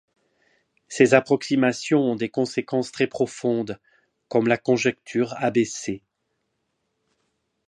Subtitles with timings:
[0.87, 3.79] Ces approximations ont des conséquences très profondes,
[4.29, 6.01] comme la conjecture abc.